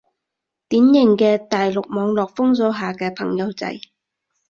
[0.67, 3.81] 典型嘅大陸網絡封鎖下嘅朋友仔